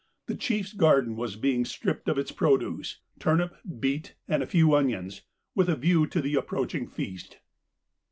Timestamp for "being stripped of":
1.35-2.17